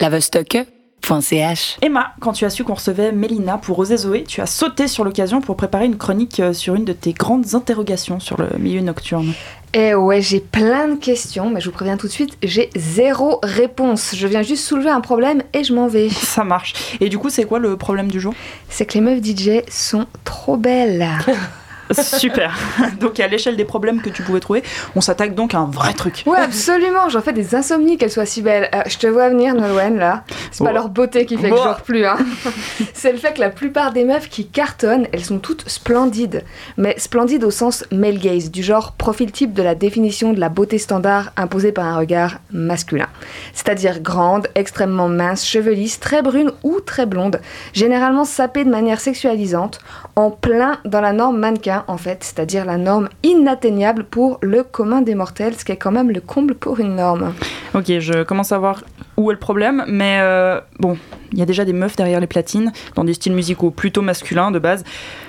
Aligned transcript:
lavostocke.ch. 0.00 1.78
Emma, 1.82 2.12
quand 2.20 2.32
tu 2.32 2.44
as 2.44 2.50
su 2.50 2.64
qu'on 2.64 2.74
recevait 2.74 3.12
Mélina 3.12 3.58
pour 3.58 3.78
Oser 3.78 3.96
Zoé, 3.96 4.24
tu 4.24 4.40
as 4.40 4.46
sauté 4.46 4.88
sur 4.88 5.04
l'occasion 5.04 5.40
pour 5.40 5.56
préparer 5.56 5.84
une 5.84 5.96
chronique 5.96 6.40
euh, 6.40 6.52
sur 6.52 6.74
une 6.74 6.84
de 6.84 6.92
tes 6.92 7.12
grandes 7.12 7.54
interrogations 7.54 8.20
sur 8.20 8.36
le 8.40 8.58
milieu 8.58 8.80
nocturne. 8.80 9.32
Eh 9.72 9.94
ouais, 9.94 10.20
j'ai 10.20 10.40
plein 10.40 10.88
de 10.88 10.96
questions, 10.96 11.48
mais 11.50 11.60
je 11.60 11.66
vous 11.66 11.74
préviens 11.74 11.96
tout 11.96 12.08
de 12.08 12.12
suite, 12.12 12.36
j'ai 12.42 12.70
zéro 12.74 13.38
réponse. 13.42 14.14
Je 14.16 14.26
viens 14.26 14.42
juste 14.42 14.64
soulever 14.64 14.90
un 14.90 15.00
problème 15.00 15.42
et 15.52 15.62
je 15.62 15.72
m'en 15.72 15.86
vais. 15.86 16.08
Ça 16.10 16.44
marche. 16.44 16.96
Et 17.00 17.08
du 17.08 17.18
coup, 17.18 17.30
c'est 17.30 17.44
quoi 17.44 17.58
le 17.58 17.76
problème 17.76 18.10
du 18.10 18.20
jour? 18.20 18.34
C'est 18.68 18.86
que 18.86 18.94
les 18.94 19.00
meufs 19.00 19.22
DJ 19.22 19.62
sont 19.68 20.06
trop 20.24 20.56
belles. 20.56 21.06
Super. 21.92 22.56
donc 23.00 23.18
à 23.20 23.26
l'échelle 23.26 23.56
des 23.56 23.64
problèmes 23.64 24.00
que 24.00 24.10
tu 24.10 24.22
pouvais 24.22 24.40
trouver, 24.40 24.62
on 24.96 25.00
s'attaque 25.00 25.34
donc 25.34 25.54
à 25.54 25.58
un 25.58 25.66
vrai 25.66 25.92
truc. 25.92 26.22
Ouais, 26.26 26.38
absolument. 26.38 27.08
J'en 27.08 27.20
fais 27.20 27.32
des 27.32 27.54
insomnies 27.54 27.96
qu'elles 27.98 28.10
soient 28.10 28.26
si 28.26 28.42
belles. 28.42 28.68
Euh, 28.74 28.82
je 28.86 28.98
te 28.98 29.06
vois 29.06 29.28
venir, 29.28 29.54
Nolwenn, 29.54 29.98
là. 29.98 30.24
C'est 30.50 30.64
pas 30.64 30.70
Oh. 30.70 30.74
leur 30.74 30.88
beauté 30.88 31.26
qui 31.26 31.36
fait 31.36 31.50
que 31.50 31.56
je 31.56 31.62
dors 31.62 31.82
plus. 31.82 32.04
Hein. 32.06 32.16
C'est 32.94 33.12
le 33.12 33.18
fait 33.18 33.34
que 33.34 33.40
la 33.40 33.50
plupart 33.50 33.92
des 33.92 34.04
meufs 34.04 34.28
qui 34.28 34.46
cartonnent, 34.48 35.06
elles 35.12 35.24
sont 35.24 35.38
toutes 35.38 35.68
splendides. 35.68 36.44
Mais 36.76 36.94
splendides 36.98 37.44
au 37.44 37.50
sens 37.50 37.84
male 37.90 38.18
gaze, 38.18 38.50
du 38.50 38.62
genre 38.62 38.92
profil 38.92 39.32
type 39.32 39.52
de 39.52 39.62
la 39.62 39.74
définition 39.74 40.32
de 40.32 40.40
la 40.40 40.48
beauté 40.48 40.78
standard 40.78 41.32
imposée 41.36 41.72
par 41.72 41.86
un 41.86 41.96
regard 41.98 42.38
masculin. 42.52 43.08
C'est-à-dire 43.52 44.00
grande, 44.00 44.48
extrêmement 44.54 45.08
mince, 45.08 45.44
chevelisse, 45.46 45.98
très 46.00 46.22
brune 46.22 46.52
ou 46.62 46.80
très 46.80 47.06
blonde, 47.06 47.40
généralement 47.72 48.24
sapée 48.24 48.64
de 48.64 48.70
manière 48.70 49.00
sexualisante, 49.00 49.78
en 50.16 50.30
plein 50.30 50.78
dans 50.84 51.00
la 51.00 51.12
norme 51.12 51.38
mannequin 51.38 51.79
en 51.88 51.96
fait, 51.96 52.24
c'est-à-dire 52.24 52.64
la 52.64 52.76
norme 52.76 53.08
inatteignable 53.22 54.04
pour 54.04 54.38
le 54.42 54.62
commun 54.62 55.02
des 55.02 55.14
mortels, 55.14 55.54
ce 55.56 55.64
qui 55.64 55.72
est 55.72 55.76
quand 55.76 55.90
même 55.90 56.10
le 56.10 56.20
comble 56.20 56.54
pour 56.54 56.80
une 56.80 56.96
norme. 56.96 57.34
Ok, 57.74 57.86
je 57.98 58.22
commence 58.22 58.52
à 58.52 58.58
voir 58.58 58.82
où 59.16 59.30
est 59.30 59.34
le 59.34 59.38
problème, 59.38 59.84
mais 59.86 60.18
euh, 60.20 60.60
bon, 60.78 60.96
il 61.32 61.38
y 61.38 61.42
a 61.42 61.46
déjà 61.46 61.64
des 61.64 61.72
meufs 61.72 61.96
derrière 61.96 62.20
les 62.20 62.26
platines, 62.26 62.72
dans 62.94 63.04
des 63.04 63.14
styles 63.14 63.34
musicaux 63.34 63.70
plutôt 63.70 64.02
masculins 64.02 64.50
de 64.50 64.58
base. 64.58 64.84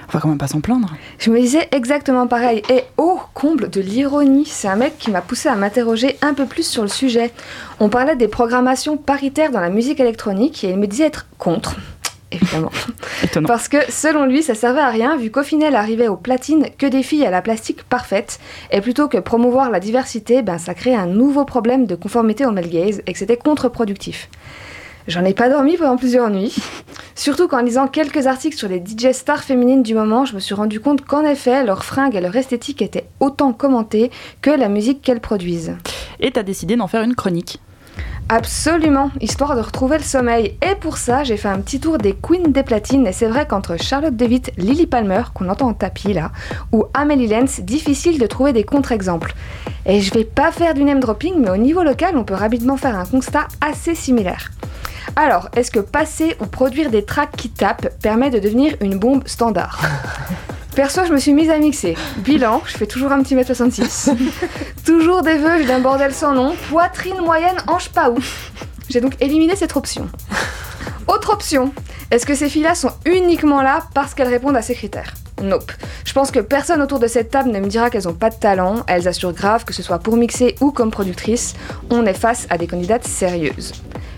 On 0.08 0.11
va 0.11 0.19
quand 0.19 0.30
même 0.30 0.38
pas 0.38 0.47
s'en 0.47 0.61
plaindre. 0.61 0.89
Je 1.19 1.30
me 1.30 1.39
disais 1.39 1.67
exactement 1.71 2.27
pareil. 2.27 2.61
Et 2.69 2.83
oh, 2.97 3.19
comble 3.33 3.69
de 3.69 3.81
l'ironie, 3.81 4.45
c'est 4.45 4.67
un 4.67 4.75
mec 4.75 4.97
qui 4.97 5.11
m'a 5.11 5.21
poussé 5.21 5.49
à 5.49 5.55
m'interroger 5.55 6.17
un 6.21 6.33
peu 6.33 6.45
plus 6.45 6.67
sur 6.67 6.81
le 6.83 6.89
sujet. 6.89 7.31
On 7.80 7.89
parlait 7.89 8.15
des 8.15 8.27
programmations 8.27 8.97
paritaires 8.97 9.52
dans 9.52 9.61
la 9.61 9.69
musique 9.69 9.99
électronique 9.99 10.63
et 10.63 10.71
il 10.71 10.77
me 10.77 10.88
disait 10.88 11.05
être 11.05 11.27
contre. 11.38 11.75
Évidemment. 12.31 12.71
Étonnant. 13.23 13.47
Parce 13.47 13.67
que 13.67 13.77
selon 13.89 14.25
lui, 14.25 14.41
ça 14.41 14.55
servait 14.55 14.81
à 14.81 14.89
rien 14.89 15.17
vu 15.17 15.31
qu'au 15.31 15.43
final 15.43 15.75
arrivait 15.75 16.07
aux 16.07 16.17
platines 16.17 16.67
que 16.77 16.85
des 16.85 17.03
filles 17.03 17.25
à 17.25 17.31
la 17.31 17.41
plastique 17.41 17.83
parfaite. 17.83 18.39
Et 18.71 18.81
plutôt 18.81 19.07
que 19.07 19.17
promouvoir 19.17 19.69
la 19.69 19.79
diversité, 19.79 20.41
ben, 20.41 20.57
ça 20.57 20.73
créait 20.73 20.95
un 20.95 21.07
nouveau 21.07 21.45
problème 21.45 21.85
de 21.85 21.95
conformité 21.95 22.45
au 22.45 22.52
male 22.52 22.69
gaze 22.69 23.02
et 23.05 23.13
que 23.13 23.19
c'était 23.19 23.37
contre-productif. 23.37 24.29
J'en 25.07 25.25
ai 25.25 25.33
pas 25.33 25.49
dormi 25.49 25.77
pendant 25.77 25.97
plusieurs 25.97 26.29
nuits. 26.29 26.55
Surtout 27.15 27.47
qu'en 27.47 27.61
lisant 27.61 27.87
quelques 27.87 28.27
articles 28.27 28.55
sur 28.55 28.69
les 28.69 28.79
DJ 28.79 29.11
stars 29.11 29.43
féminines 29.43 29.83
du 29.83 29.93
moment, 29.93 30.25
je 30.25 30.35
me 30.35 30.39
suis 30.39 30.53
rendu 30.53 30.79
compte 30.79 31.03
qu'en 31.03 31.25
effet, 31.25 31.63
leurs 31.63 31.83
fringues 31.83 32.15
et 32.15 32.21
leur 32.21 32.35
esthétique 32.35 32.81
étaient 32.81 33.07
autant 33.19 33.52
commentées 33.52 34.11
que 34.41 34.52
la 34.52 34.69
musique 34.69 35.02
qu'elles 35.02 35.19
produisent. 35.19 35.75
Et 36.19 36.31
t'as 36.31 36.43
décidé 36.43 36.75
d'en 36.75 36.87
faire 36.87 37.02
une 37.02 37.15
chronique. 37.15 37.59
Absolument, 38.33 39.11
histoire 39.19 39.57
de 39.57 39.61
retrouver 39.61 39.97
le 39.97 40.05
sommeil. 40.05 40.57
Et 40.61 40.75
pour 40.75 40.95
ça, 40.97 41.25
j'ai 41.25 41.35
fait 41.35 41.49
un 41.49 41.59
petit 41.59 41.81
tour 41.81 41.97
des 41.97 42.13
queens 42.13 42.47
des 42.47 42.63
platines. 42.63 43.05
Et 43.05 43.11
c'est 43.11 43.27
vrai 43.27 43.45
qu'entre 43.45 43.75
Charlotte 43.75 44.15
DeWitt, 44.15 44.53
Lily 44.55 44.87
Palmer, 44.87 45.23
qu'on 45.33 45.49
entend 45.49 45.67
en 45.67 45.73
tapis 45.73 46.13
là, 46.13 46.31
ou 46.71 46.85
Amélie 46.93 47.27
Lenz, 47.27 47.59
difficile 47.59 48.19
de 48.19 48.25
trouver 48.27 48.53
des 48.53 48.63
contre-exemples. 48.63 49.35
Et 49.85 49.99
je 49.99 50.13
vais 50.13 50.23
pas 50.23 50.53
faire 50.53 50.73
du 50.73 50.85
name 50.85 51.02
dropping, 51.02 51.41
mais 51.41 51.49
au 51.49 51.57
niveau 51.57 51.83
local, 51.83 52.15
on 52.15 52.23
peut 52.23 52.33
rapidement 52.33 52.77
faire 52.77 52.97
un 52.97 53.03
constat 53.03 53.49
assez 53.59 53.95
similaire. 53.95 54.49
Alors, 55.17 55.49
est-ce 55.57 55.69
que 55.69 55.81
passer 55.81 56.37
ou 56.39 56.45
produire 56.45 56.89
des 56.89 57.03
tracks 57.03 57.35
qui 57.35 57.49
tapent 57.49 57.89
permet 58.02 58.29
de 58.29 58.39
devenir 58.39 58.75
une 58.79 58.97
bombe 58.97 59.27
standard? 59.27 59.81
Perso, 60.75 61.02
je 61.05 61.11
me 61.11 61.17
suis 61.17 61.33
mise 61.33 61.50
à 61.50 61.58
mixer. 61.58 61.97
Bilan, 62.17 62.61
je 62.66 62.77
fais 62.77 62.87
toujours 62.87 63.11
un 63.11 63.21
petit 63.21 63.36
mètre 63.36 63.48
66. 63.48 64.11
toujours 64.86 65.21
des 65.21 65.37
vœux 65.37 65.65
d'un 65.65 65.80
bordel 65.80 66.14
sans 66.14 66.33
nom. 66.33 66.55
Poitrine 66.70 67.20
moyenne, 67.20 67.58
hanche 67.67 67.89
pas 67.89 68.09
ouf. 68.09 68.52
J'ai 68.89 69.02
donc 69.02 69.15
éliminé 69.20 69.55
cette 69.58 69.76
option. 69.76 70.08
Autre 71.08 71.33
option, 71.33 71.73
est-ce 72.09 72.26
que 72.26 72.36
ces 72.36 72.48
filles-là 72.48 72.76
sont 72.76 72.92
uniquement 73.05 73.61
là 73.61 73.83
parce 73.93 74.14
qu'elles 74.14 74.30
répondent 74.30 74.55
à 74.55 74.61
ces 74.61 74.73
critères? 74.73 75.14
Nope. 75.42 75.73
Je 76.05 76.14
pense 76.14 76.32
que 76.32 76.39
personne 76.39 76.82
autour 76.82 76.99
de 76.99 77.08
cette 77.08 77.32
table 77.32 77.52
ne 77.52 77.59
me 77.59 77.67
dira 77.67 77.89
qu'elles 77.89 78.08
ont 78.08 78.14
pas 78.14 78.30
de 78.30 78.36
talent, 78.36 78.83
elles 78.88 79.09
assurent 79.09 79.33
grave 79.33 79.65
que 79.65 79.73
ce 79.73 79.83
soit 79.83 79.99
pour 79.99 80.15
mixer 80.15 80.55
ou 80.61 80.71
comme 80.71 80.92
productrice, 80.92 81.53
on 81.89 82.05
est 82.05 82.14
face 82.14 82.48
à 82.49 82.58
des 82.58 82.67
candidates 82.67 83.05
sérieuses. 83.05 83.73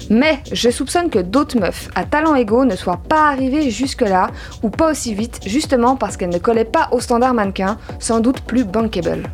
Mais 0.10 0.40
je 0.52 0.70
soupçonne 0.70 1.10
que 1.10 1.20
d'autres 1.20 1.60
meufs 1.60 1.90
à 1.96 2.04
talent 2.04 2.36
égaux 2.36 2.66
ne 2.66 2.76
soient 2.76 3.02
pas 3.08 3.30
arrivées 3.30 3.70
jusque-là, 3.70 4.30
ou 4.62 4.70
pas 4.70 4.92
aussi 4.92 5.14
vite, 5.14 5.40
justement 5.46 5.96
parce 5.96 6.18
qu'elles 6.18 6.30
ne 6.30 6.40
collaient 6.40 6.66
pas 6.66 6.90
au 6.92 7.00
standard 7.00 7.34
mannequin, 7.34 7.78
sans 8.00 8.20
doute 8.20 8.42
plus 8.42 8.64
bankable. 8.64 9.30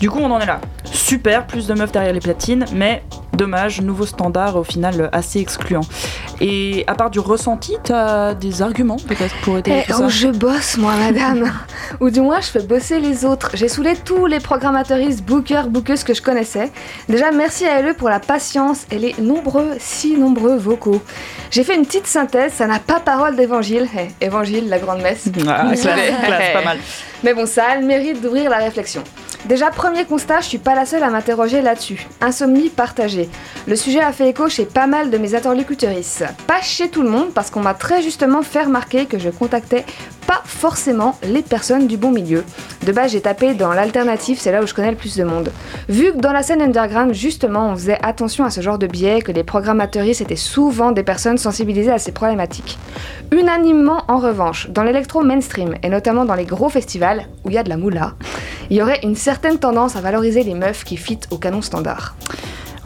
Du 0.00 0.10
coup, 0.10 0.18
on 0.20 0.30
en 0.30 0.40
est 0.40 0.46
là. 0.46 0.60
Super, 0.84 1.46
plus 1.46 1.66
de 1.66 1.74
meufs 1.74 1.90
derrière 1.90 2.12
les 2.12 2.20
platines, 2.20 2.66
mais 2.74 3.02
dommage, 3.32 3.80
nouveau 3.80 4.04
standard 4.04 4.56
au 4.56 4.64
final 4.64 5.08
assez 5.12 5.40
excluant. 5.40 5.80
Et 6.40 6.84
à 6.86 6.94
part 6.94 7.10
du 7.10 7.18
ressenti, 7.18 7.76
t'as 7.82 8.34
des 8.34 8.62
arguments 8.62 8.96
peut-être 8.96 9.34
pour 9.42 9.58
aider 9.58 9.82
Eh 9.82 9.86
tout 9.86 9.96
oh, 9.96 10.02
ça 10.02 10.08
je 10.08 10.28
bosse, 10.28 10.76
moi, 10.76 10.94
madame. 10.96 11.50
Ou 12.00 12.10
du 12.10 12.20
moins, 12.20 12.40
je 12.40 12.48
fais 12.48 12.62
bosser 12.62 13.00
les 13.00 13.24
autres. 13.24 13.50
J'ai 13.54 13.68
saoulé 13.68 13.94
tous 14.04 14.26
les 14.26 14.40
programmateuristes, 14.40 15.22
bookers, 15.22 15.68
bookeuses 15.68 16.04
que 16.04 16.14
je 16.14 16.22
connaissais. 16.22 16.70
Déjà, 17.08 17.30
merci 17.30 17.66
à 17.66 17.82
eux 17.82 17.94
pour 17.94 18.08
la 18.08 18.20
patience 18.20 18.86
et 18.90 18.98
les 18.98 19.14
nombreux, 19.18 19.76
si 19.78 20.16
nombreux 20.16 20.56
vocaux. 20.56 21.02
J'ai 21.50 21.64
fait 21.64 21.74
une 21.74 21.86
petite 21.86 22.06
synthèse, 22.06 22.52
ça 22.52 22.66
n'a 22.66 22.78
pas 22.78 23.00
parole 23.00 23.36
d'évangile. 23.36 23.88
Eh, 23.98 24.24
évangile, 24.24 24.68
la 24.68 24.78
grande 24.78 25.00
messe. 25.00 25.28
Ah, 25.48 25.72
classe, 25.74 26.52
pas 26.52 26.64
mal. 26.64 26.78
Mais 27.24 27.32
bon, 27.32 27.46
ça 27.46 27.64
a 27.70 27.76
le 27.76 27.86
mérite 27.86 28.20
d'ouvrir 28.20 28.50
la 28.50 28.58
réflexion. 28.58 29.02
Déjà, 29.46 29.70
premier 29.70 30.04
constat, 30.04 30.40
je 30.40 30.46
suis 30.46 30.58
pas 30.58 30.74
la 30.74 30.84
seule 30.84 31.04
à 31.04 31.10
m'interroger 31.10 31.62
là-dessus. 31.62 32.08
Insomnie 32.20 32.68
partagée. 32.68 33.28
Le 33.68 33.76
sujet 33.76 34.00
a 34.00 34.10
fait 34.10 34.30
écho 34.30 34.48
chez 34.48 34.64
pas 34.64 34.88
mal 34.88 35.08
de 35.08 35.18
mes 35.18 35.36
interlocutrices. 35.36 36.24
Pas 36.48 36.60
chez 36.62 36.88
tout 36.88 37.02
le 37.02 37.08
monde, 37.08 37.32
parce 37.32 37.50
qu'on 37.50 37.60
m'a 37.60 37.74
très 37.74 38.02
justement 38.02 38.42
fait 38.42 38.64
remarquer 38.64 39.06
que 39.06 39.20
je 39.20 39.30
contactais 39.30 39.84
pas 40.26 40.42
forcément 40.44 41.16
les 41.22 41.42
personnes 41.42 41.86
du 41.86 41.96
bon 41.96 42.10
milieu. 42.10 42.44
De 42.84 42.92
base, 42.92 43.12
j'ai 43.12 43.20
tapé 43.20 43.54
dans 43.54 43.72
l'alternative, 43.72 44.38
c'est 44.40 44.52
là 44.52 44.62
où 44.62 44.66
je 44.66 44.74
connais 44.74 44.90
le 44.90 44.96
plus 44.96 45.16
de 45.16 45.24
monde. 45.24 45.50
Vu 45.88 46.12
que 46.12 46.18
dans 46.18 46.32
la 46.32 46.42
scène 46.42 46.62
underground, 46.62 47.14
justement, 47.14 47.70
on 47.70 47.76
faisait 47.76 47.98
attention 48.02 48.44
à 48.44 48.50
ce 48.50 48.60
genre 48.60 48.78
de 48.78 48.86
biais, 48.86 49.22
que 49.22 49.32
les 49.32 49.44
programmatrices 49.44 50.20
étaient 50.20 50.36
souvent 50.36 50.92
des 50.92 51.02
personnes 51.02 51.38
sensibilisées 51.38 51.92
à 51.92 51.98
ces 51.98 52.12
problématiques. 52.12 52.78
Unanimement, 53.32 54.02
en 54.08 54.18
revanche, 54.18 54.68
dans 54.70 54.82
l'électro 54.82 55.22
mainstream, 55.22 55.74
et 55.82 55.88
notamment 55.88 56.24
dans 56.24 56.34
les 56.34 56.44
gros 56.44 56.68
festivals, 56.68 57.26
où 57.44 57.50
il 57.50 57.54
y 57.54 57.58
a 57.58 57.62
de 57.62 57.68
la 57.68 57.76
moula, 57.76 58.14
il 58.70 58.76
y 58.76 58.82
aurait 58.82 59.00
une 59.02 59.16
certaine 59.16 59.58
tendance 59.58 59.96
à 59.96 60.00
valoriser 60.00 60.42
les 60.42 60.54
meufs 60.54 60.84
qui 60.84 60.96
fit 60.96 61.20
au 61.30 61.38
canon 61.38 61.62
standard. 61.62 62.16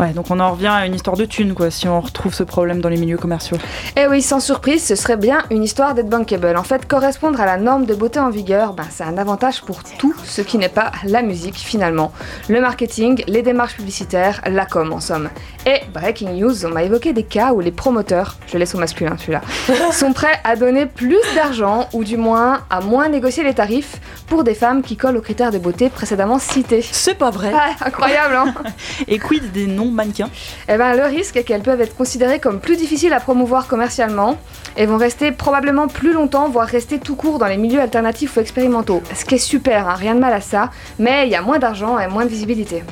Ouais, 0.00 0.15
donc 0.15 0.31
on 0.31 0.41
en 0.41 0.53
revient 0.53 0.69
à 0.69 0.87
une 0.87 0.94
histoire 0.94 1.15
de 1.15 1.27
thunes, 1.27 1.53
quoi, 1.53 1.71
si 1.71 1.87
on 1.87 2.00
retrouve 2.00 2.33
ce 2.33 2.43
problème 2.43 2.81
dans 2.81 2.88
les 2.88 2.97
milieux 2.97 3.19
commerciaux. 3.19 3.59
Eh 3.99 4.06
oui, 4.06 4.22
sans 4.22 4.41
surprise, 4.41 4.83
ce 4.83 4.94
serait 4.94 5.19
bien 5.19 5.43
une 5.50 5.62
histoire 5.62 5.93
d'être 5.93 6.09
bankable. 6.09 6.56
En 6.56 6.62
fait, 6.62 6.88
correspondre 6.88 7.38
à 7.38 7.44
la 7.44 7.59
norme 7.59 7.84
de 7.84 7.94
beauté 7.94 8.19
en 8.19 8.31
vigueur, 8.31 8.72
ben, 8.72 8.87
c'est 8.88 9.05
un 9.05 9.19
avantage 9.19 9.61
pour 9.61 9.84
tout 9.84 10.15
ce 10.25 10.41
qui 10.41 10.56
n'est 10.56 10.71
pas 10.71 10.91
la 11.05 11.21
musique 11.21 11.56
finalement. 11.56 12.12
Le 12.49 12.62
marketing, 12.62 13.22
les 13.27 13.43
démarches 13.43 13.75
publicitaires, 13.77 14.41
la 14.47 14.65
com 14.65 14.91
en 14.91 15.00
somme. 15.00 15.28
Et 15.66 15.81
breaking 15.93 16.31
news, 16.31 16.65
on 16.65 16.71
m'a 16.71 16.82
évoqué 16.82 17.12
des 17.12 17.25
cas 17.25 17.53
où 17.53 17.61
les 17.61 17.71
promoteurs, 17.71 18.37
je 18.47 18.56
laisse 18.56 18.75
au 18.75 18.78
masculin 18.78 19.17
celui-là, 19.19 19.43
sont 19.93 20.15
prêts 20.15 20.41
à 20.44 20.56
donner 20.56 20.87
plus 20.87 21.21
d'argent 21.34 21.91
ou 21.93 22.05
du 22.05 22.17
moins 22.17 22.61
à 22.71 22.81
moins 22.81 23.11
négocier 23.11 23.44
les 23.44 23.53
tarifs 23.53 24.00
pour 24.30 24.44
des 24.44 24.54
femmes 24.54 24.82
qui 24.82 24.96
collent 24.96 25.16
aux 25.16 25.20
critères 25.20 25.50
de 25.50 25.58
beauté 25.58 25.91
précédemment 25.91 26.38
cités. 26.38 26.82
C'est 26.92 27.16
pas 27.16 27.30
vrai 27.30 27.52
Ah, 27.54 27.70
incroyable, 27.84 28.34
hein 28.36 28.54
Et 29.08 29.18
quid 29.18 29.50
des 29.52 29.66
non-mannequins? 29.66 30.30
Eh 30.68 30.76
ben, 30.76 30.94
le 30.94 31.02
risque 31.04 31.36
est 31.36 31.42
qu'elles 31.42 31.62
peuvent 31.62 31.80
être 31.80 31.96
considérées 31.96 32.38
comme 32.38 32.60
plus 32.60 32.76
difficiles 32.76 33.12
à 33.12 33.19
promouvoir 33.20 33.66
commercialement 33.66 34.38
et 34.76 34.87
vont 34.87 34.99
rester 34.99 35.32
probablement 35.32 35.88
plus 35.88 36.12
longtemps, 36.12 36.49
voire 36.49 36.69
rester 36.69 37.00
tout 37.00 37.16
court 37.16 37.38
dans 37.38 37.46
les 37.49 37.56
milieux 37.56 37.81
alternatifs 37.81 38.37
ou 38.37 38.40
expérimentaux. 38.40 39.02
Ce 39.14 39.25
qui 39.25 39.34
est 39.34 39.38
super, 39.38 39.88
hein, 39.88 39.94
rien 39.94 40.14
de 40.14 40.20
mal 40.20 40.32
à 40.32 40.40
ça, 40.40 40.70
mais 41.00 41.26
il 41.26 41.31
y 41.31 41.34
a 41.34 41.43
moins 41.43 41.58
d'argent 41.58 41.99
et 41.99 42.06
moins 42.06 42.25
de 42.25 42.31
visibilité. 42.31 42.84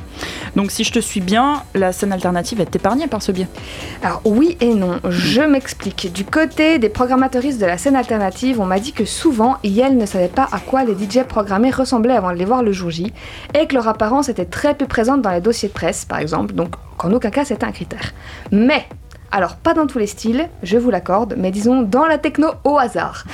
Donc 0.56 0.72
si 0.72 0.82
je 0.82 0.90
te 0.90 0.98
suis 0.98 1.20
bien, 1.20 1.62
la 1.74 1.92
scène 1.92 2.12
alternative 2.12 2.60
est 2.60 2.74
épargnée 2.74 3.06
par 3.06 3.22
ce 3.22 3.30
biais. 3.30 3.46
Alors 4.02 4.22
oui 4.24 4.56
et 4.60 4.74
non, 4.74 4.98
je 5.08 5.42
m'explique. 5.42 6.12
Du 6.12 6.24
côté 6.24 6.80
des 6.80 6.88
programmateuristes 6.88 7.60
de 7.60 7.66
la 7.66 7.78
scène 7.78 7.94
alternative, 7.94 8.60
on 8.60 8.64
m'a 8.66 8.80
dit 8.80 8.92
que 8.92 9.04
souvent, 9.04 9.58
elles 9.62 9.96
ne 9.96 10.06
savaient 10.06 10.28
pas 10.28 10.48
à 10.50 10.58
quoi 10.58 10.84
les 10.84 10.94
DJ 10.94 11.22
programmés 11.28 11.70
ressemblaient 11.70 12.16
avant 12.16 12.32
de 12.32 12.36
les 12.36 12.44
voir 12.44 12.62
le 12.62 12.72
jour 12.72 12.90
J, 12.90 13.12
et 13.54 13.66
que 13.66 13.75
leur 13.75 13.86
apparence 13.86 14.28
était 14.28 14.44
très 14.44 14.75
peu 14.75 14.86
présente 14.86 15.22
dans 15.22 15.30
les 15.30 15.40
dossiers 15.40 15.69
de 15.69 15.75
presse, 15.75 16.04
par 16.04 16.19
exemple, 16.19 16.54
donc 16.54 16.75
qu'en 16.96 17.12
aucun 17.12 17.30
cas 17.30 17.44
c'était 17.44 17.64
un 17.64 17.72
critère. 17.72 18.12
Mais 18.50 18.86
alors, 19.30 19.56
pas 19.56 19.75
dans 19.75 19.86
tous 19.86 19.98
les 19.98 20.06
styles, 20.06 20.48
je 20.62 20.78
vous 20.78 20.90
l'accorde, 20.90 21.34
mais 21.36 21.50
disons 21.50 21.82
dans 21.82 22.06
la 22.06 22.16
techno 22.16 22.48
au 22.64 22.78
hasard. 22.78 23.25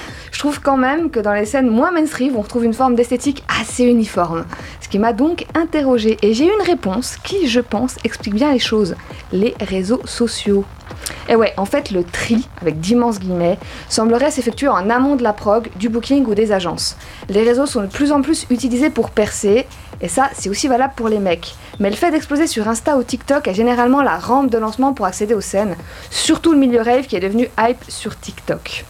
Trouve 0.44 0.60
quand 0.60 0.76
même 0.76 1.08
que 1.08 1.20
dans 1.20 1.32
les 1.32 1.46
scènes 1.46 1.70
moins 1.70 1.90
mainstream, 1.90 2.36
on 2.36 2.42
retrouve 2.42 2.66
une 2.66 2.74
forme 2.74 2.96
d'esthétique 2.96 3.42
assez 3.62 3.82
uniforme. 3.82 4.44
Ce 4.82 4.90
qui 4.90 4.98
m'a 4.98 5.14
donc 5.14 5.46
interrogée. 5.54 6.18
Et 6.20 6.34
j'ai 6.34 6.44
eu 6.44 6.50
une 6.50 6.66
réponse 6.66 7.16
qui, 7.24 7.48
je 7.48 7.60
pense, 7.60 7.96
explique 8.04 8.34
bien 8.34 8.52
les 8.52 8.58
choses. 8.58 8.94
Les 9.32 9.54
réseaux 9.58 10.02
sociaux. 10.04 10.66
Et 11.30 11.34
ouais, 11.34 11.54
en 11.56 11.64
fait, 11.64 11.92
le 11.92 12.04
tri, 12.04 12.46
avec 12.60 12.78
d'immenses 12.78 13.20
guillemets, 13.20 13.58
semblerait 13.88 14.30
s'effectuer 14.30 14.68
en 14.68 14.90
amont 14.90 15.16
de 15.16 15.22
la 15.22 15.32
prog, 15.32 15.70
du 15.76 15.88
booking 15.88 16.26
ou 16.26 16.34
des 16.34 16.52
agences. 16.52 16.98
Les 17.30 17.42
réseaux 17.42 17.64
sont 17.64 17.80
de 17.80 17.86
plus 17.86 18.12
en 18.12 18.20
plus 18.20 18.44
utilisés 18.50 18.90
pour 18.90 19.08
percer, 19.08 19.66
et 20.02 20.08
ça, 20.08 20.28
c'est 20.34 20.50
aussi 20.50 20.68
valable 20.68 20.92
pour 20.94 21.08
les 21.08 21.20
mecs. 21.20 21.54
Mais 21.80 21.88
le 21.88 21.96
fait 21.96 22.10
d'exploser 22.10 22.48
sur 22.48 22.68
Insta 22.68 22.98
ou 22.98 23.02
TikTok 23.02 23.48
est 23.48 23.54
généralement 23.54 24.02
la 24.02 24.18
rampe 24.18 24.50
de 24.50 24.58
lancement 24.58 24.92
pour 24.92 25.06
accéder 25.06 25.32
aux 25.32 25.40
scènes, 25.40 25.74
surtout 26.10 26.52
le 26.52 26.58
milieu 26.58 26.82
rave 26.82 27.06
qui 27.06 27.16
est 27.16 27.20
devenu 27.20 27.48
hype 27.58 27.82
sur 27.88 28.20
TikTok. 28.20 28.84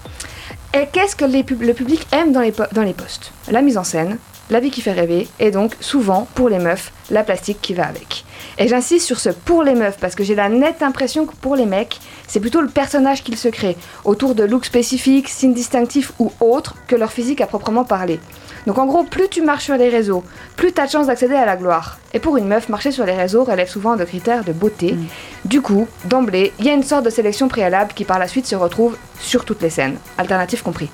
Et 0.77 0.89
qu'est-ce 0.91 1.15
que 1.15 1.25
le 1.25 1.73
public 1.73 2.05
aime 2.11 2.33
dans 2.33 2.41
les, 2.41 2.53
dans 2.73 2.83
les 2.83 2.95
posts 2.95 3.33
La 3.49 3.63
mise 3.63 3.79
en 3.79 3.85
scène, 3.85 4.19
la 4.51 4.59
vie 4.59 4.73
qui 4.73 4.81
fait 4.81 4.91
rêver, 4.91 5.29
et 5.39 5.53
donc 5.53 5.77
souvent, 5.79 6.27
pour 6.35 6.49
les 6.49 6.59
meufs, 6.59 6.93
la 7.13 7.23
plastique 7.23 7.61
qui 7.63 7.75
va 7.75 7.87
avec. 7.87 8.25
Et 8.59 8.69
j'insiste 8.69 9.07
sur 9.07 9.19
ce 9.19 9.31
pour 9.31 9.63
les 9.63 9.75
meufs 9.75 9.99
parce 9.99 10.15
que 10.15 10.23
j'ai 10.23 10.35
la 10.35 10.49
nette 10.49 10.83
impression 10.83 11.27
que 11.27 11.35
pour 11.35 11.57
les 11.57 11.67
mecs, 11.67 11.99
c'est 12.29 12.41
plutôt 12.41 12.61
le 12.61 12.69
personnage 12.69 13.23
qu'ils 13.23 13.37
se 13.37 13.49
créent, 13.49 13.77
autour 14.05 14.35
de 14.35 14.45
looks 14.45 14.67
spécifiques, 14.67 15.29
signes 15.29 15.55
distinctifs 15.55 16.13
ou 16.19 16.33
autres 16.41 16.77
que 16.87 16.97
leur 16.97 17.13
physique 17.13 17.41
à 17.41 17.47
proprement 17.47 17.85
parler. 17.85 18.21
Donc 18.67 18.79
en 18.79 18.87
gros, 18.87 19.03
plus 19.03 19.29
tu 19.29 19.43
marches 19.43 19.65
sur 19.65 19.77
les 19.77 19.89
réseaux, 19.89 20.25
plus 20.57 20.73
tu 20.73 20.81
as 20.81 20.87
de 20.87 20.91
chances 20.91 21.09
d'accéder 21.09 21.35
à 21.35 21.45
la 21.45 21.57
gloire. 21.57 21.99
Et 22.15 22.19
pour 22.19 22.37
une 22.37 22.47
meuf, 22.47 22.69
marcher 22.69 22.93
sur 22.93 23.05
les 23.05 23.13
réseaux 23.13 23.45
relève 23.45 23.69
souvent 23.69 23.97
de 23.97 24.05
critères 24.05 24.45
de 24.45 24.53
beauté. 24.53 24.93
Mm. 24.93 25.07
Du 25.45 25.61
coup, 25.61 25.87
d'emblée, 26.05 26.53
il 26.59 26.65
y 26.65 26.71
a 26.71 26.75
une 26.75 26.83
sorte 26.83 27.05
de 27.05 27.11
sélection 27.11 27.49
préalable 27.49 27.93
qui 27.95 28.05
par 28.05 28.19
la 28.19 28.29
suite 28.29 28.47
se 28.47 28.57
retrouve 28.57 28.97
sur 29.21 29.45
toutes 29.45 29.61
les 29.61 29.71
scènes, 29.71 29.99
alternatives 30.17 30.63
compris. 30.63 30.89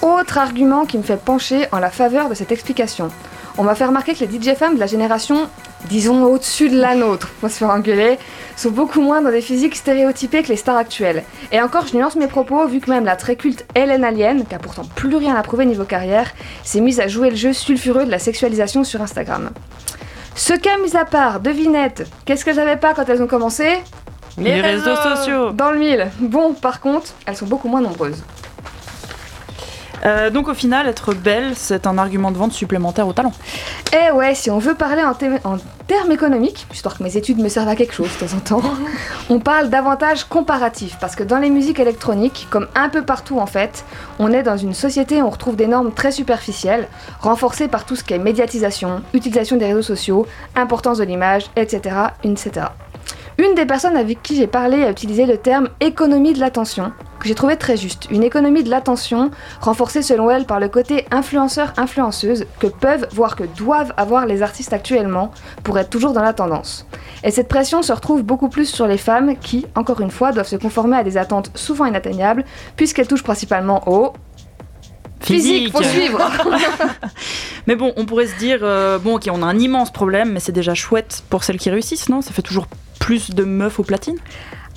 Autre 0.00 0.38
argument 0.38 0.84
qui 0.86 0.98
me 0.98 1.02
fait 1.02 1.22
pencher 1.22 1.66
en 1.72 1.78
la 1.78 1.90
faveur 1.90 2.28
de 2.28 2.34
cette 2.34 2.52
explication. 2.52 3.10
On 3.58 3.64
m'a 3.64 3.74
fait 3.74 3.84
remarquer 3.84 4.14
que 4.14 4.24
les 4.24 4.40
DJ 4.40 4.56
femmes 4.56 4.74
de 4.74 4.80
la 4.80 4.86
génération, 4.86 5.48
disons 5.88 6.24
au-dessus 6.24 6.68
de 6.68 6.80
la 6.80 6.94
nôtre, 6.94 7.28
va 7.42 7.48
se 7.48 7.58
faire 7.58 7.70
engueuler, 7.70 8.18
sont 8.56 8.70
beaucoup 8.70 9.00
moins 9.00 9.20
dans 9.20 9.30
des 9.30 9.40
physiques 9.40 9.76
stéréotypées 9.76 10.42
que 10.42 10.48
les 10.48 10.56
stars 10.56 10.76
actuelles. 10.76 11.22
Et 11.50 11.60
encore, 11.60 11.86
je 11.86 11.96
nuance 11.96 12.16
mes 12.16 12.26
propos, 12.26 12.66
vu 12.66 12.80
que 12.80 12.90
même 12.90 13.04
la 13.04 13.16
très 13.16 13.36
culte 13.36 13.66
Hélène 13.74 14.04
Alien, 14.04 14.44
qui 14.46 14.54
a 14.54 14.58
pourtant 14.58 14.84
plus 14.94 15.14
rien 15.16 15.34
à 15.34 15.42
prouver 15.42 15.66
niveau 15.66 15.84
carrière, 15.84 16.30
s'est 16.62 16.80
mise 16.80 17.00
à 17.00 17.08
jouer 17.08 17.30
le 17.30 17.36
jeu 17.36 17.52
sulfureux 17.52 18.04
de 18.04 18.10
la 18.10 18.18
sexualisation 18.18 18.84
sur 18.84 19.00
Instagram. 19.02 19.50
Ce 20.34 20.54
cas 20.54 20.78
mis 20.78 20.96
à 20.96 21.04
part, 21.04 21.40
devinette, 21.40 22.08
qu'est-ce 22.24 22.44
que 22.44 22.54
j'avais 22.54 22.76
pas 22.76 22.94
quand 22.94 23.08
elles 23.08 23.22
ont 23.22 23.26
commencé? 23.26 23.78
Les, 24.38 24.60
réseaux 24.62 24.96
sociaux 24.96 25.50
Dans 25.50 25.70
le 25.70 25.78
mille. 25.78 26.10
Bon, 26.18 26.54
par 26.54 26.80
contre, 26.80 27.12
elles 27.26 27.36
sont 27.36 27.46
beaucoup 27.46 27.68
moins 27.68 27.82
nombreuses. 27.82 28.22
Euh, 30.04 30.30
donc 30.30 30.48
au 30.48 30.54
final, 30.54 30.88
être 30.88 31.14
belle, 31.14 31.52
c'est 31.54 31.86
un 31.86 31.96
argument 31.98 32.30
de 32.30 32.36
vente 32.36 32.52
supplémentaire 32.52 33.06
au 33.06 33.12
talent. 33.12 33.32
Eh 33.92 34.10
ouais, 34.12 34.34
si 34.34 34.50
on 34.50 34.58
veut 34.58 34.74
parler 34.74 35.02
en, 35.04 35.56
termes 35.86 36.12
économiques, 36.12 36.66
histoire 36.72 36.96
que 36.96 37.02
mes 37.02 37.16
études 37.16 37.38
me 37.38 37.48
servent 37.48 37.68
à 37.68 37.76
quelque 37.76 37.94
chose 37.94 38.08
de 38.14 38.26
temps 38.26 38.36
en 38.36 38.40
temps, 38.40 38.70
on 39.30 39.38
parle 39.38 39.70
d'avantages 39.70 40.24
comparatifs, 40.24 40.96
parce 41.00 41.16
que 41.16 41.22
dans 41.22 41.38
les 41.38 41.50
musiques 41.50 41.80
électroniques, 41.80 42.46
comme 42.50 42.68
un 42.74 42.88
peu 42.88 43.02
partout 43.02 43.38
en 43.38 43.46
fait, 43.46 43.84
on 44.18 44.32
est 44.32 44.42
dans 44.42 44.56
une 44.56 44.74
société 44.74 45.22
où 45.22 45.26
on 45.26 45.30
retrouve 45.30 45.56
des 45.56 45.66
normes 45.66 45.92
très 45.92 46.12
superficielles, 46.12 46.88
renforcées 47.20 47.68
par 47.68 47.84
tout 47.84 47.96
ce 47.96 48.04
qui 48.04 48.14
est 48.14 48.18
médiatisation, 48.18 49.02
utilisation 49.14 49.56
des 49.56 49.66
réseaux 49.66 49.82
sociaux, 49.82 50.26
importance 50.56 50.98
de 50.98 51.04
l'image, 51.04 51.50
etc., 51.56 51.96
etc. 52.24 52.66
Une 53.42 53.56
des 53.56 53.66
personnes 53.66 53.96
avec 53.96 54.22
qui 54.22 54.36
j'ai 54.36 54.46
parlé 54.46 54.84
a 54.84 54.90
utilisé 54.90 55.26
le 55.26 55.36
terme 55.36 55.68
économie 55.80 56.32
de 56.32 56.38
l'attention, 56.38 56.92
que 57.18 57.26
j'ai 57.26 57.34
trouvé 57.34 57.56
très 57.56 57.76
juste. 57.76 58.06
Une 58.12 58.22
économie 58.22 58.62
de 58.62 58.70
l'attention 58.70 59.32
renforcée 59.60 60.02
selon 60.02 60.30
elle 60.30 60.44
par 60.44 60.60
le 60.60 60.68
côté 60.68 61.06
influenceur-influenceuse 61.10 62.46
que 62.60 62.68
peuvent, 62.68 63.08
voire 63.10 63.34
que 63.34 63.42
doivent 63.42 63.94
avoir 63.96 64.26
les 64.26 64.42
artistes 64.42 64.72
actuellement 64.72 65.32
pour 65.64 65.76
être 65.80 65.90
toujours 65.90 66.12
dans 66.12 66.22
la 66.22 66.34
tendance. 66.34 66.86
Et 67.24 67.32
cette 67.32 67.48
pression 67.48 67.82
se 67.82 67.92
retrouve 67.92 68.22
beaucoup 68.22 68.48
plus 68.48 68.66
sur 68.66 68.86
les 68.86 68.96
femmes 68.96 69.36
qui, 69.36 69.66
encore 69.74 70.00
une 70.02 70.12
fois, 70.12 70.30
doivent 70.30 70.46
se 70.46 70.54
conformer 70.54 70.98
à 70.98 71.02
des 71.02 71.16
attentes 71.16 71.50
souvent 71.56 71.86
inatteignables 71.86 72.44
puisqu'elles 72.76 73.08
touchent 73.08 73.24
principalement 73.24 73.82
au 73.88 74.12
physique, 75.20 75.72
faut 75.72 75.82
suivre. 75.82 76.20
mais 77.66 77.74
bon, 77.74 77.92
on 77.96 78.06
pourrait 78.06 78.28
se 78.28 78.38
dire, 78.38 78.60
euh, 78.62 78.98
bon, 78.98 79.16
ok, 79.16 79.28
on 79.32 79.42
a 79.42 79.46
un 79.46 79.58
immense 79.58 79.92
problème, 79.92 80.30
mais 80.30 80.38
c'est 80.38 80.52
déjà 80.52 80.74
chouette 80.74 81.24
pour 81.28 81.42
celles 81.42 81.58
qui 81.58 81.70
réussissent, 81.70 82.08
non? 82.08 82.22
Ça 82.22 82.32
fait 82.32 82.42
toujours 82.42 82.68
plus 83.02 83.30
de 83.30 83.42
meufs 83.42 83.80
au 83.80 83.82
platine 83.82 84.16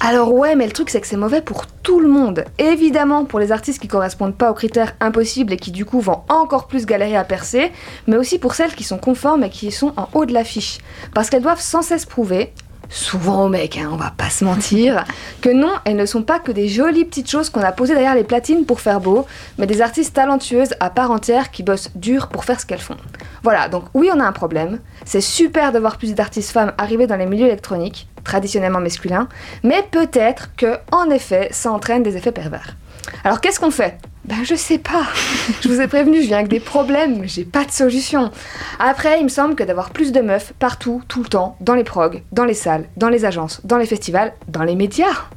alors 0.01 0.33
ouais, 0.33 0.56
mais 0.56 0.66
le 0.66 0.74
truc 0.74 0.89
c'est 0.89 1.00
que 1.00 1.07
c'est 1.07 1.16
mauvais 1.16 1.42
pour 1.42 1.68
tout 1.68 2.01
le 2.01 2.10
monde. 2.10 2.44
Évidemment 2.60 3.24
pour 3.24 3.39
les 3.39 3.54
artistes 3.54 3.81
qui 3.81 3.88
correspondent 3.88 4.36
pas 4.36 4.51
aux 4.51 4.54
critères 4.54 4.94
impossibles 5.00 5.54
et 5.54 5.57
qui 5.57 5.72
du 5.72 5.86
coup 5.86 6.01
vont 6.01 6.22
encore 6.27 6.68
plus 6.68 6.86
galérer 6.86 7.16
à 7.16 7.24
percer, 7.24 7.72
mais 8.06 8.18
aussi 8.18 8.38
pour 8.38 8.56
celles 8.56 8.75
qui 8.75 8.83
sont 8.83 8.98
conformes 8.98 9.45
et 9.45 9.50
qui 9.50 9.72
sont 9.72 9.94
en 9.95 10.10
haut 10.13 10.25
de 10.25 10.33
l'affiche. 10.33 10.80
Parce 11.13 11.30
qu'elles 11.30 11.42
doivent 11.42 11.62
sans 11.62 11.81
cesse 11.81 12.06
prouver, 12.06 12.51
souvent 12.90 13.46
aux 13.46 13.50
mecs, 13.50 13.78
hein, 13.78 13.90
on 13.92 13.96
va 13.96 14.14
pas 14.16 14.30
se 14.30 14.44
mentir, 14.44 15.04
que 15.42 15.50
non, 15.50 15.74
elles 15.86 15.96
ne 15.96 16.06
sont 16.06 16.24
pas 16.24 16.40
que 16.40 16.52
des 16.52 16.68
jolies 16.68 17.06
petites 17.06 17.30
choses 17.30 17.50
qu'on 17.50 17.62
a 17.62 17.72
posées 17.72 17.94
derrière 17.94 18.16
les 18.16 18.24
platines 18.24 18.66
pour 18.66 18.80
faire 18.80 19.00
beau, 19.00 19.26
mais 19.58 19.68
des 19.68 19.82
artistes 19.82 20.16
talentueuses 20.16 20.74
à 20.80 20.90
part 20.90 21.12
entière 21.12 21.52
qui 21.52 21.64
bossent 21.64 21.92
dur 21.96 22.28
pour 22.28 22.46
faire 22.46 22.60
ce 22.60 22.66
qu'elles 22.66 22.80
font. 22.80 22.98
Voilà, 23.44 23.70
donc 23.70 23.86
oui, 23.94 24.10
on 24.14 24.20
a 24.20 24.26
un 24.26 24.32
problème. 24.32 24.80
C'est 25.06 25.22
super 25.22 25.72
de 25.72 25.80
voir 25.80 25.98
plus 25.98 26.14
d'artistes 26.16 26.52
femmes 26.52 26.74
arriver 26.78 27.08
dans 27.08 27.18
les 27.18 27.26
milieux 27.26 27.48
électroniques, 27.48 28.08
traditionnellement 28.24 28.80
masculin, 28.82 29.28
mais 29.64 29.84
peut-être 29.92 30.56
que, 30.56 30.78
en 30.92 31.10
effet, 31.10 31.50
ça 31.52 31.72
entraîne 31.72 32.04
des 32.04 32.18
effets 32.18 32.32
pervers. 32.32 32.76
Alors 33.24 33.42
qu'est-ce 33.42 33.60
qu'on 33.60 33.72
fait? 33.72 33.98
Ben 34.27 34.44
je 34.44 34.56
sais 34.56 34.80
pas. 34.80 35.06
Je 35.62 35.69
vous 35.69 35.81
ai 35.81 35.88
prévenu, 35.88 36.22
je 36.22 36.27
viens 36.27 36.38
avec 36.38 36.50
des 36.50 36.60
problèmes, 36.60 37.19
mais 37.19 37.27
j'ai 37.27 37.44
pas 37.44 37.63
de 37.63 37.72
solution. 37.72 38.31
Après, 38.80 39.19
il 39.19 39.24
me 39.24 39.30
semble 39.30 39.56
que 39.56 39.63
d'avoir 39.63 39.92
plus 39.92 40.12
de 40.12 40.22
meufs 40.22 40.54
partout, 40.57 41.01
tout 41.07 41.22
le 41.22 41.30
temps, 41.30 41.57
dans 41.62 41.75
les 41.75 41.83
progs, 41.83 42.24
dans 42.31 42.45
les 42.45 42.54
salles, 42.54 42.86
dans 42.98 43.10
les 43.10 43.25
agences, 43.25 43.62
dans 43.63 43.77
les 43.77 43.86
festivals, 43.86 44.33
dans 44.48 44.63
les 44.63 44.75
médias, 44.75 45.27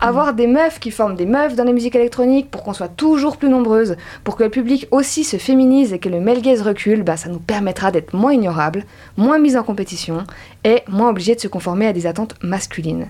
avoir 0.00 0.34
des 0.34 0.46
meufs 0.46 0.80
qui 0.80 0.90
forment 0.90 1.14
des 1.14 1.26
meufs 1.26 1.54
dans 1.54 1.64
les 1.64 1.72
musiques 1.72 1.94
électroniques 1.94 2.50
pour 2.50 2.64
qu'on 2.64 2.72
soit 2.72 2.88
toujours 2.88 3.36
plus 3.36 3.48
nombreuses, 3.48 3.96
pour 4.24 4.36
que 4.36 4.44
le 4.44 4.50
public 4.50 4.88
aussi 4.90 5.24
se 5.24 5.36
féminise 5.36 5.92
et 5.92 5.98
que 5.98 6.08
le 6.08 6.20
male 6.20 6.42
gaze 6.42 6.62
recule, 6.62 7.02
bah, 7.02 7.16
ça 7.16 7.28
nous 7.28 7.38
permettra 7.38 7.90
d'être 7.90 8.14
moins 8.14 8.32
ignorables, 8.32 8.84
moins 9.16 9.38
mis 9.38 9.56
en 9.56 9.62
compétition 9.62 10.24
et 10.64 10.82
moins 10.88 11.10
obligés 11.10 11.34
de 11.34 11.40
se 11.40 11.48
conformer 11.48 11.86
à 11.86 11.92
des 11.92 12.06
attentes 12.06 12.34
masculines. 12.42 13.08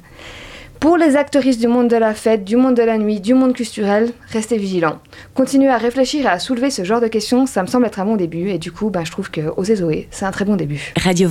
Pour 0.84 0.98
les 0.98 1.16
actrices 1.16 1.56
du 1.56 1.66
monde 1.66 1.88
de 1.88 1.96
la 1.96 2.12
fête, 2.12 2.44
du 2.44 2.56
monde 2.56 2.75
de 2.75 2.82
la 2.82 2.98
nuit, 2.98 3.19
du 3.19 3.32
monde 3.32 3.54
culturel, 3.54 4.12
restez 4.28 4.58
vigilants. 4.58 4.98
Continuez 5.32 5.70
à 5.70 5.78
réfléchir 5.78 6.26
et 6.26 6.28
à 6.28 6.38
soulever 6.38 6.69
ce 6.69 6.84
genre 6.84 7.00
de 7.00 7.06
questions, 7.06 7.46
ça 7.46 7.62
me 7.62 7.66
semble 7.66 7.86
être 7.86 8.00
un 8.00 8.04
bon 8.04 8.16
début 8.16 8.50
et 8.50 8.58
du 8.58 8.70
coup, 8.70 8.90
bah, 8.90 9.00
je 9.02 9.10
trouve 9.10 9.31
que 9.31 9.40
Oser 9.56 9.76
Zoé, 9.76 10.08
c'est 10.10 10.26
un 10.26 10.31
très 10.31 10.44
bon 10.44 10.56
début. 10.56 10.92
Radio 11.02 11.31